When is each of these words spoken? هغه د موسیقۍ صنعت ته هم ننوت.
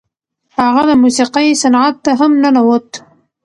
هغه 0.57 0.81
د 0.89 0.91
موسیقۍ 1.03 1.47
صنعت 1.61 1.95
ته 2.05 2.11
هم 2.19 2.31
ننوت. 2.43 2.89